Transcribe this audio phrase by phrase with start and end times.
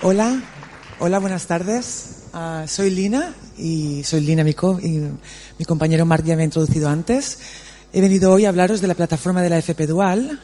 [0.00, 0.40] Hola,
[1.00, 2.26] hola, buenas tardes.
[2.32, 5.00] Ah, soy Lina y soy Lina Mico y
[5.58, 7.38] mi compañero Marc ya me ha introducido antes.
[7.92, 10.38] He venido hoy a hablaros de la plataforma de la FP Dual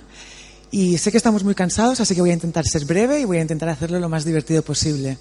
[0.72, 3.38] y sé que estamos muy cansados, así que voy a intentar ser breve y voy
[3.38, 5.18] a intentar hacerlo lo más divertido posible.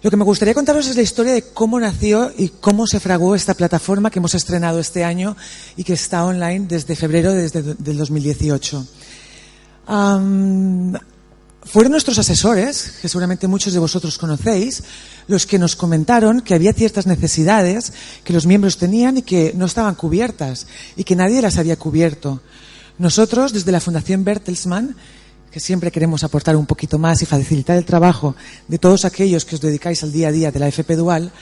[0.00, 3.34] Lo que me gustaría contaros es la historia de cómo nació y cómo se fraguó
[3.34, 5.36] esta plataforma que hemos estrenado este año
[5.76, 8.86] y que está online desde febrero desde del 2018.
[9.88, 10.94] Um,
[11.62, 14.82] fueron nuestros asesores, que seguramente muchos de vosotros conocéis,
[15.26, 17.92] los que nos comentaron que había ciertas necesidades
[18.24, 20.66] que los miembros tenían y que no estaban cubiertas
[20.96, 22.40] y que nadie las había cubierto.
[22.98, 24.96] Nosotros, desde la Fundación Bertelsmann,
[25.50, 28.36] que siempre queremos aportar un poquito más y facilitar el trabajo
[28.68, 31.32] de todos aquellos que os dedicáis al día a día de la FP Dual,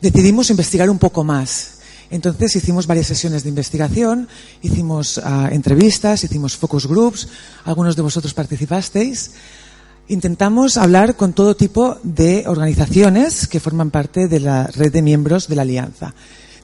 [0.00, 1.73] decidimos investigar un poco más.
[2.14, 4.28] Entonces hicimos varias sesiones de investigación,
[4.62, 7.26] hicimos uh, entrevistas, hicimos focus groups,
[7.64, 9.32] algunos de vosotros participasteis.
[10.06, 15.48] Intentamos hablar con todo tipo de organizaciones que forman parte de la red de miembros
[15.48, 16.14] de la Alianza.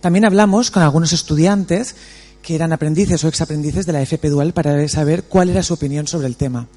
[0.00, 1.96] También hablamos con algunos estudiantes
[2.42, 6.06] que eran aprendices o exaprendices de la FP Dual para saber cuál era su opinión
[6.06, 6.68] sobre el tema.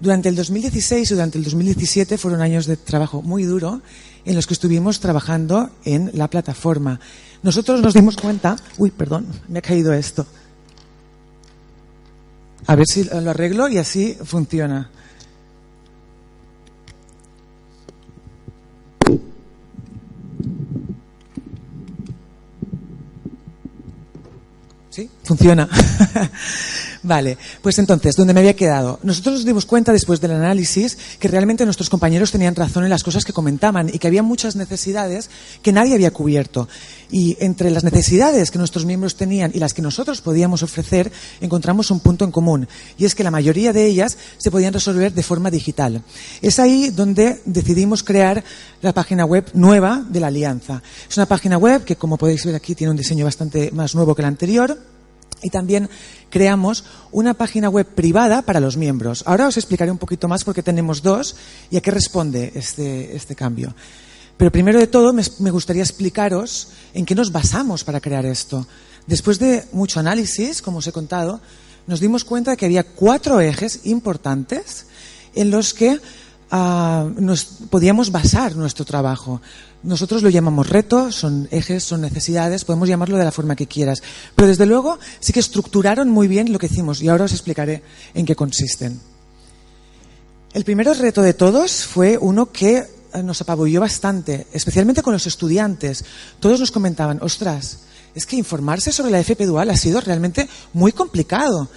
[0.00, 3.82] Durante el 2016 y durante el 2017 fueron años de trabajo muy duro
[4.24, 6.98] en los que estuvimos trabajando en la plataforma.
[7.44, 10.26] Nosotros nos dimos cuenta, uy, perdón, me ha caído esto.
[12.66, 14.90] A ver si lo arreglo y así funciona.
[24.88, 25.10] ¿Sí?
[25.22, 25.68] Funciona.
[27.04, 28.98] vale, pues entonces, ¿dónde me había quedado?
[29.02, 33.04] Nosotros nos dimos cuenta después del análisis que realmente nuestros compañeros tenían razón en las
[33.04, 35.30] cosas que comentaban y que había muchas necesidades
[35.62, 36.68] que nadie había cubierto.
[37.10, 41.90] Y entre las necesidades que nuestros miembros tenían y las que nosotros podíamos ofrecer, encontramos
[41.90, 42.66] un punto en común.
[42.98, 46.02] Y es que la mayoría de ellas se podían resolver de forma digital.
[46.42, 48.42] Es ahí donde decidimos crear
[48.82, 50.82] la página web nueva de la Alianza.
[51.08, 54.14] Es una página web que, como podéis ver aquí, tiene un diseño bastante más nuevo
[54.14, 54.93] que el anterior
[55.44, 55.88] y también
[56.30, 59.22] creamos una página web privada para los miembros.
[59.26, 61.36] Ahora os explicaré un poquito más porque tenemos dos
[61.70, 63.74] y a qué responde este, este cambio.
[64.36, 68.66] Pero primero de todo me, gustaría explicaros en qué nos basamos para crear esto.
[69.06, 71.40] Después de mucho análisis, como os he contado,
[71.86, 74.86] nos dimos cuenta de que había cuatro ejes importantes
[75.34, 76.00] en los que
[76.50, 79.40] uh, nos podíamos basar nuestro trabajo.
[79.84, 84.02] Nosotros lo llamamos reto, son ejes, son necesidades, podemos llamarlo de la forma que quieras.
[84.34, 87.82] Pero desde luego sí que estructuraron muy bien lo que hicimos y ahora os explicaré
[88.14, 88.98] en qué consisten.
[90.54, 92.86] El primer reto de todos fue uno que
[93.22, 96.02] nos apabulló bastante, especialmente con los estudiantes.
[96.40, 97.80] Todos nos comentaban, ostras,
[98.14, 101.68] es que informarse sobre la FP Dual ha sido realmente muy complicado.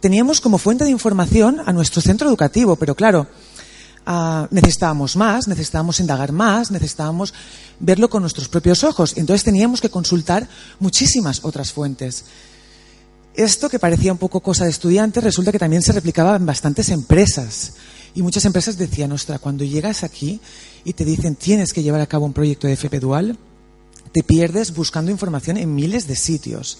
[0.00, 3.28] Teníamos como fuente de información a nuestro centro educativo, pero claro,
[4.04, 7.32] Uh, necesitábamos más, necesitábamos indagar más, necesitábamos
[7.78, 9.14] verlo con nuestros propios ojos.
[9.16, 10.48] Entonces teníamos que consultar
[10.80, 12.24] muchísimas otras fuentes.
[13.34, 16.88] Esto que parecía un poco cosa de estudiantes resulta que también se replicaba en bastantes
[16.88, 17.74] empresas.
[18.14, 20.40] Y muchas empresas decían, ostra, cuando llegas aquí
[20.84, 23.38] y te dicen tienes que llevar a cabo un proyecto de FP Dual,
[24.12, 26.78] te pierdes buscando información en miles de sitios.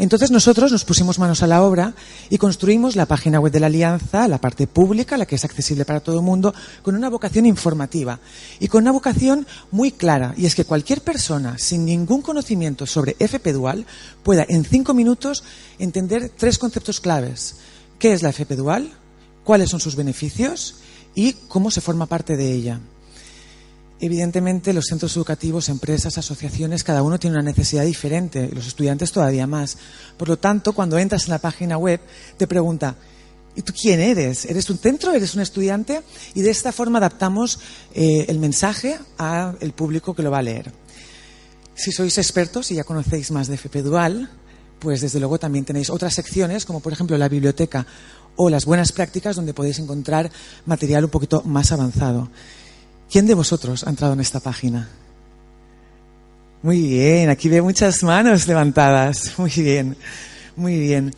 [0.00, 1.92] Entonces nosotros nos pusimos manos a la obra
[2.30, 5.84] y construimos la página web de la Alianza, la parte pública, la que es accesible
[5.84, 8.18] para todo el mundo, con una vocación informativa
[8.60, 10.32] y con una vocación muy clara.
[10.38, 13.84] Y es que cualquier persona sin ningún conocimiento sobre FP Dual
[14.22, 15.44] pueda en cinco minutos
[15.78, 17.56] entender tres conceptos claves.
[17.98, 18.90] ¿Qué es la FP Dual?
[19.44, 20.76] ¿Cuáles son sus beneficios?
[21.14, 22.80] ¿Y cómo se forma parte de ella?
[24.02, 29.46] Evidentemente, los centros educativos, empresas, asociaciones, cada uno tiene una necesidad diferente, los estudiantes todavía
[29.46, 29.76] más.
[30.16, 32.00] Por lo tanto, cuando entras en la página web,
[32.38, 32.96] te pregunta,
[33.54, 34.46] ¿y tú quién eres?
[34.46, 35.12] ¿Eres un centro?
[35.12, 36.00] ¿Eres un estudiante?
[36.34, 37.60] Y de esta forma adaptamos
[37.94, 40.72] eh, el mensaje al público que lo va a leer.
[41.74, 44.30] Si sois expertos y ya conocéis más de FP Dual,
[44.78, 47.86] pues desde luego también tenéis otras secciones, como por ejemplo la biblioteca
[48.36, 50.30] o las buenas prácticas, donde podéis encontrar
[50.64, 52.30] material un poquito más avanzado.
[53.10, 54.88] ¿Quién de vosotros ha entrado en esta página?
[56.62, 59.36] Muy bien, aquí veo muchas manos levantadas.
[59.36, 59.96] Muy bien,
[60.54, 61.12] muy bien.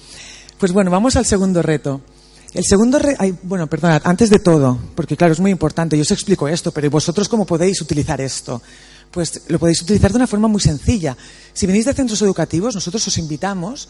[0.57, 2.01] Pues bueno, vamos al segundo reto.
[2.55, 6.11] El segundo reto, bueno, perdonad, antes de todo, porque claro, es muy importante, yo os
[6.11, 8.63] explico esto, pero vosotros cómo podéis utilizar esto?
[9.11, 11.15] Pues lo podéis utilizar de una forma muy sencilla.
[11.53, 13.89] Si venís de centros educativos, nosotros os invitamos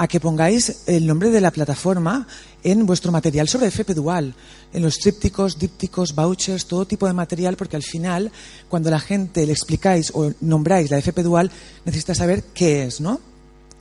[0.00, 2.26] a que pongáis el nombre de la plataforma
[2.64, 4.34] en vuestro material sobre FP Dual,
[4.72, 8.32] en los trípticos, dípticos, vouchers, todo tipo de material, porque al final,
[8.70, 11.50] cuando la gente le explicáis o nombráis la FP Dual,
[11.84, 13.20] necesita saber qué es, ¿no?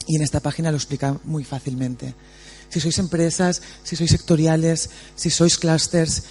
[0.08, 2.14] Y en esta página lo explica muy fácilmente.
[2.68, 6.24] Si sois empresas, si sois sectoriales, si sois clusters,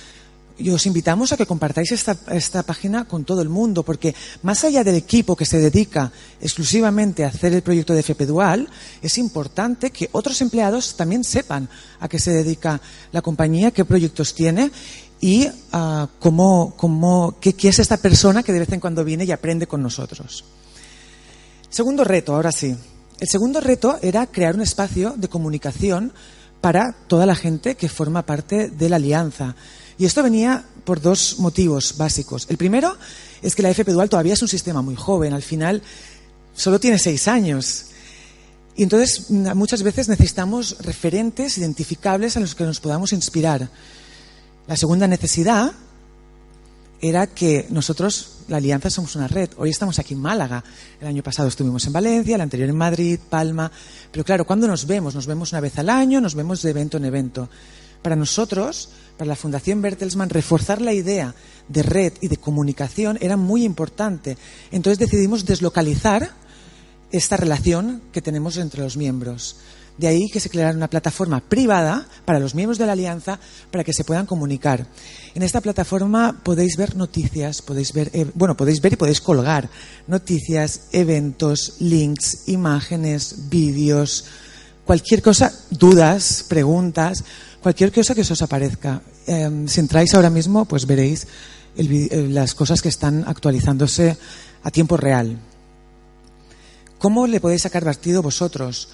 [0.59, 4.65] y os invitamos a que compartáis esta, esta, página con todo el mundo, porque más
[4.65, 6.11] allá del equipo que se dedica
[6.41, 8.69] exclusivamente a hacer el proyecto de FP Dual,
[9.01, 11.69] es importante que otros empleados también sepan
[12.01, 12.81] a qué se dedica
[13.13, 14.71] la compañía, qué proyectos tiene
[15.21, 19.25] y uh, cómo, cómo, qué, qué es esta persona que de vez en cuando viene
[19.25, 20.45] y aprende con nosotros.
[21.71, 22.75] Segundo reto, ahora sí.
[23.21, 26.13] El segundo reto era crear un espacio de comunicación
[26.61, 29.55] para toda la gente que forma parte de la alianza.
[29.99, 32.47] Y esto venía por dos motivos básicos.
[32.49, 32.97] El primero
[33.43, 35.83] es que la FP Dual todavía es un sistema muy joven, al final
[36.55, 37.87] solo tiene seis años.
[38.77, 43.69] Y entonces muchas veces necesitamos referentes identificables a los que nos podamos inspirar.
[44.69, 45.73] La segunda necesidad
[47.01, 49.51] era que nosotros, la Alianza, somos una red.
[49.57, 50.63] Hoy estamos aquí en Málaga.
[51.01, 53.71] El año pasado estuvimos en Valencia, el anterior en Madrid, Palma.
[54.13, 55.15] Pero claro, ¿cuándo nos vemos?
[55.15, 57.49] Nos vemos una vez al año, nos vemos de evento en evento.
[58.03, 61.35] Para nosotros, para la Fundación Bertelsmann, reforzar la idea
[61.69, 64.37] de red y de comunicación era muy importante.
[64.71, 66.31] Entonces decidimos deslocalizar
[67.11, 69.57] esta relación que tenemos entre los miembros.
[69.97, 73.41] De ahí que se creara una plataforma privada para los miembros de la alianza
[73.73, 74.87] para que se puedan comunicar.
[75.35, 79.69] En esta plataforma podéis ver noticias, podéis ver, eh, bueno, podéis ver y podéis colgar
[80.07, 84.27] noticias, eventos, links, imágenes, vídeos,
[84.85, 87.25] cualquier cosa, dudas, preguntas,
[87.69, 89.03] cualquier cosa que se os aparezca.
[89.27, 91.27] Eh, si entráis ahora mismo, pues veréis
[91.77, 94.17] eh, las cosas que están actualizándose
[94.63, 95.39] a tiempo real.
[96.99, 98.89] ¿Cómo le podéis sacar partido vosotros?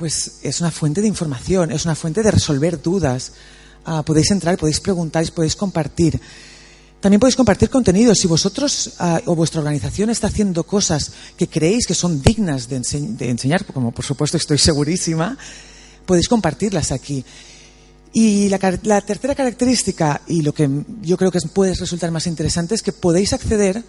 [0.00, 3.32] pues es una fuente de información, es una fuente de resolver dudas.
[3.86, 6.18] Uh, podéis entrar, podéis preguntar, podéis compartir.
[7.00, 8.14] También podéis compartir contenido.
[8.14, 12.76] Si vosotros uh, o vuestra organización está haciendo cosas que creéis que son dignas de,
[13.28, 15.36] enseñar, como por supuesto estoy segurísima,
[16.06, 17.22] podéis compartirlas aquí.
[18.12, 18.58] Y la,
[19.00, 20.68] tercera característica, y lo que
[21.02, 23.84] yo creo que puede resultar más interesante, es que podéis acceder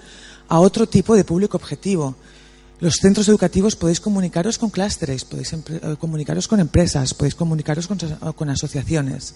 [0.48, 2.16] a otro tipo de público objetivo.
[2.80, 8.50] Los centros educativos podéis comunicaros con clústeres, podéis eh, comunicaros con empresas, podéis comunicaros con,
[8.50, 9.36] asociaciones.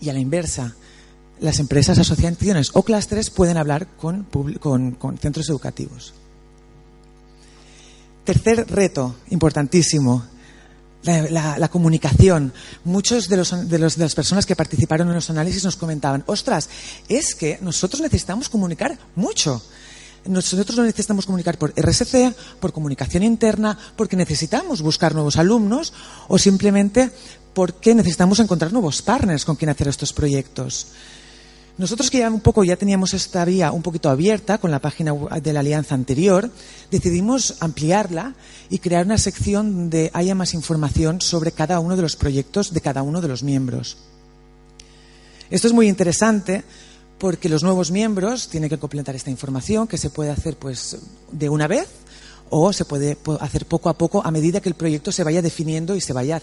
[0.00, 0.74] Y a la inversa,
[1.40, 4.26] las empresas, asociaciones o clústeres pueden hablar con
[5.20, 6.12] centros educativos.
[8.24, 10.24] Tercer reto, importantísimo,
[11.06, 12.52] la, comunicación.
[12.84, 16.24] Muchos de, los, de, los, de, las personas que participaron en los análisis nos comentaban,
[16.26, 16.68] ostras,
[17.08, 19.62] es que nosotros necesitamos comunicar mucho.
[20.26, 25.92] Nosotros no necesitamos comunicar por RSC, por comunicación interna, porque necesitamos buscar nuevos alumnos
[26.28, 27.10] o simplemente
[27.54, 30.88] porque necesitamos encontrar nuevos partners con quien hacer estos proyectos.
[31.78, 35.12] Nosotros que ya un poco ya teníamos esta vía un poquito abierta con la página
[35.12, 36.50] de la alianza anterior,
[36.90, 38.34] decidimos ampliarla
[38.70, 42.80] y crear una sección donde haya más información sobre cada uno de los proyectos de
[42.80, 43.98] cada uno de los miembros.
[45.50, 46.64] Esto es muy interesante
[47.18, 50.96] porque los nuevos miembros tienen que completar esta información que se puede hacer pues
[51.30, 51.88] de una vez
[52.50, 55.96] o se puede hacer poco a poco a medida que el proyecto se vaya definiendo
[55.96, 56.40] y se vaya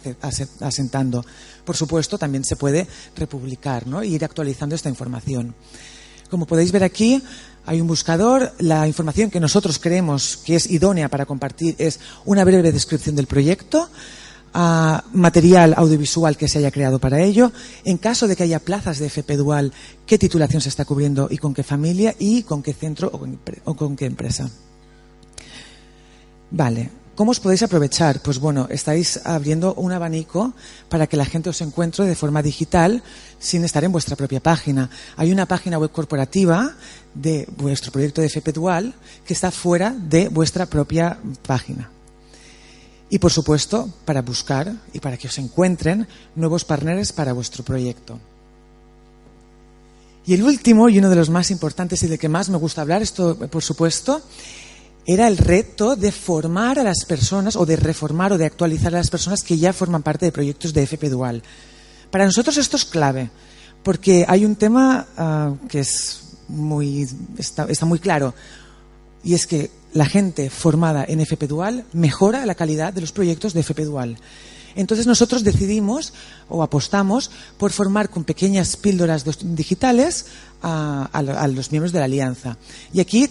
[0.61, 1.25] asentando.
[1.65, 4.01] Por supuesto, también se puede republicar ¿no?
[4.01, 5.55] e ir actualizando esta información.
[6.29, 7.21] Como podéis ver aquí,
[7.65, 8.53] hay un buscador.
[8.59, 13.27] La información que nosotros creemos que es idónea para compartir es una breve descripción del
[13.27, 13.89] proyecto,
[14.55, 17.51] a material audiovisual que se haya creado para ello,
[17.83, 19.73] en caso de que haya plazas de FP Dual,
[20.05, 23.11] qué titulación se está cubriendo y con qué familia y con qué centro
[23.65, 24.51] o con qué empresa.
[26.53, 28.21] Vale, ¿Cómo os podéis aprovechar?
[28.21, 30.53] Pues bueno, estáis abriendo un abanico
[30.89, 33.03] para que la gente os encuentre de forma digital
[33.37, 34.89] sin estar en vuestra propia página.
[35.15, 36.73] Hay una página web corporativa
[37.13, 38.95] de vuestro proyecto de FP Dual
[39.25, 41.91] que está fuera de vuestra propia página.
[43.11, 48.19] Y, por supuesto, para buscar y para que os encuentren nuevos partners para vuestro proyecto.
[50.25, 52.81] Y el último, y uno de los más importantes y de que más me gusta
[52.81, 54.23] hablar, esto, por supuesto,
[55.05, 58.99] era el reto de formar a las personas, o de reformar o de actualizar a
[58.99, 61.43] las personas que ya forman parte de proyectos de FP Dual.
[62.09, 63.29] Para nosotros esto es clave,
[63.83, 67.07] porque hay un tema uh, que es muy,
[67.37, 68.33] está, muy claro,
[69.23, 73.53] y es que la gente formada en FP Dual mejora la calidad de los proyectos
[73.53, 74.17] de FP Dual.
[74.75, 76.13] Entonces nosotros decidimos
[76.49, 79.23] o apostamos por formar con pequeñas píldoras
[79.55, 80.25] digitales
[80.63, 82.57] a, a, a los miembros de la alianza.
[82.91, 83.29] Y aquí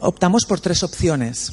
[0.00, 1.52] optamos por tres opciones.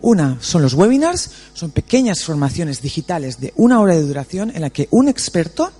[0.00, 4.70] Una son los webinars, son pequeñas formaciones digitales de una hora de duración en la
[4.70, 5.72] que un experto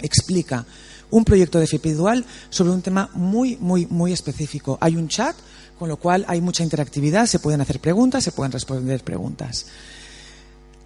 [0.00, 0.64] explica
[1.10, 4.78] un proyecto de FP Dual sobre un tema muy, muy, muy específico.
[4.80, 5.36] Hay un chat
[5.78, 9.66] con lo cual hay mucha interactividad, se pueden hacer preguntas, se pueden responder preguntas.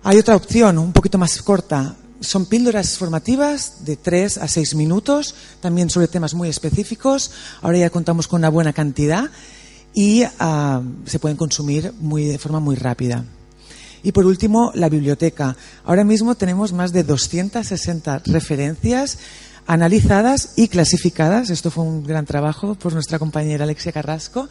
[0.02, 5.34] Hay otra opción, un poquito más corta, son píldoras formativas de 3 a 6 minutos,
[5.60, 7.30] también sobre temas muy específicos.
[7.62, 9.30] Ahora ya contamos con una buena cantidad
[9.94, 13.24] y ah, se pueden consumir muy, de forma muy rápida.
[14.02, 15.56] Y por último, la biblioteca.
[15.84, 19.18] Ahora mismo tenemos más de 260 referencias
[19.66, 21.50] analizadas y clasificadas.
[21.50, 24.48] Esto fue un gran trabajo por nuestra compañera Alexia Carrasco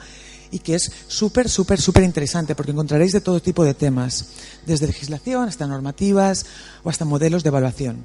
[0.51, 4.27] y que es súper, súper, súper interesante porque encontraréis de todo tipo de temas,
[4.65, 6.45] desde legislación hasta normativas
[6.83, 8.03] o hasta modelos de evaluación.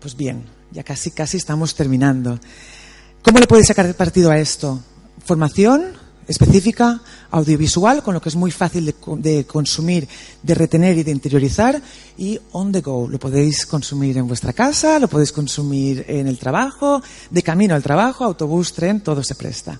[0.00, 2.38] Pues bien, ya casi, casi estamos terminando.
[3.22, 4.80] ¿Cómo le podéis sacar partido a esto?
[5.28, 5.92] Formación
[6.26, 10.08] específica, audiovisual, con lo que es muy fácil de, de, consumir,
[10.42, 11.82] de retener y de interiorizar,
[12.16, 13.06] y on the go.
[13.06, 17.82] Lo podéis consumir en vuestra casa, lo podéis consumir en el trabajo, de camino al
[17.82, 19.78] trabajo, autobús, tren, todo se presta.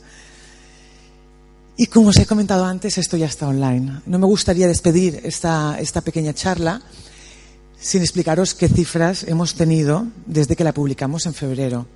[1.79, 4.03] Y como os he comentado antes, esto ya está online.
[4.05, 6.83] No me gustaría despedir esta, esta pequeña charla
[7.81, 11.87] sin explicaros qué cifras hemos tenido desde que la publicamos en febrero.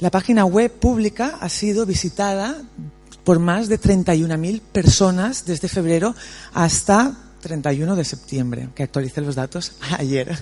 [0.00, 2.62] La página web pública ha sido visitada
[3.22, 6.14] por más de 31.000 personas desde febrero
[6.52, 10.36] hasta 31 de septiembre, que actualicé los datos ayer.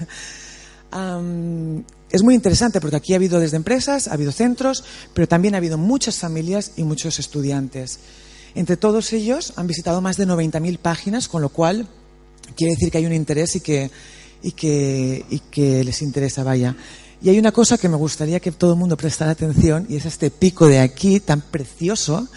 [2.11, 5.59] Es muy interesante porque aquí ha habido desde empresas, ha habido centros, pero también ha
[5.59, 8.01] habido muchas familias y muchos estudiantes.
[8.55, 11.89] Entre todos ellos han visitado más de 90.000 páginas, con lo cual
[12.57, 13.91] quiere decir que hay un interés y que,
[14.43, 16.77] y que les interesa, vaya.
[17.23, 20.07] Y hay una cosa que me gustaría que todo el mundo prestara atención y es
[20.07, 22.29] este pico de aquí tan precioso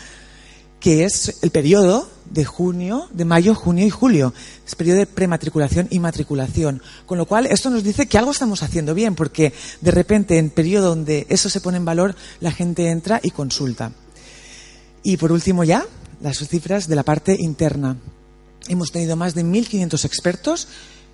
[0.79, 4.31] que es el periodo de junio, de mayo, junio y julio.
[4.67, 6.83] Es periodo de prematriculación y matriculación.
[7.07, 10.51] Con lo cual, esto nos dice que algo estamos haciendo bien, porque de repente, en
[10.51, 13.91] periodo donde eso se pone en valor, la gente entra y consulta.
[15.01, 15.83] Y por último ya,
[16.21, 17.97] las cifras de la parte interna.
[18.67, 20.67] Hemos tenido más de 1.500 expertos,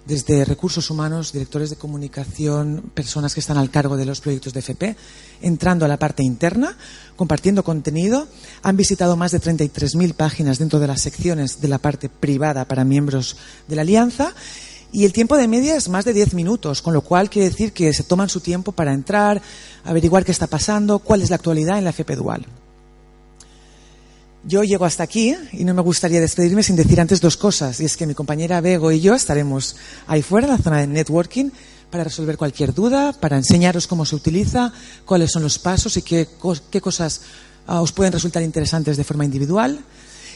[0.06, 4.60] desde recursos humanos, directores de comunicación, personas que están al cargo de los proyectos de
[4.60, 4.96] FP,
[5.42, 6.76] entrando a la parte interna,
[7.16, 8.28] compartiendo contenido.
[8.64, 12.84] Han visitado más de 33.000 páginas dentro de las secciones de la parte privada para
[12.84, 14.34] miembros de la alianza.
[14.92, 17.72] Y el tiempo de media es más de 10 minutos, con lo cual quiere decir
[17.72, 19.42] que se toman su tiempo para entrar,
[19.86, 22.46] averiguar qué está pasando, cuál es la actualidad en la FP Dual.
[24.44, 27.80] Yo llego hasta aquí y no me gustaría despedirme sin decir antes dos cosas.
[27.80, 29.76] Y es que mi compañera Bego y yo estaremos
[30.08, 31.52] ahí fuera, en la zona de networking,
[31.92, 34.74] para resolver cualquier duda, para enseñaros cómo se utiliza,
[35.06, 36.28] cuáles son los pasos y qué,
[36.82, 37.22] cosas
[37.68, 39.80] uh, os pueden resultar interesantes de forma individual.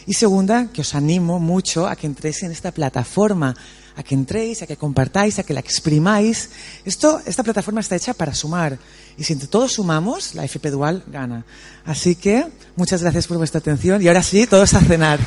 [0.07, 3.55] Y segunda, que os animo mucho a que entréis en esta plataforma,
[3.95, 6.49] a que entréis, a que compartáis, a que la exprimáis.
[6.83, 8.77] Esto, esta plataforma está hecha para sumar.
[9.17, 11.45] Y si entre todos sumamos, la FP Dual gana.
[11.85, 12.45] Así que
[12.75, 15.19] muchas gracias por vuestra atención y ahora sí, todos a cenar.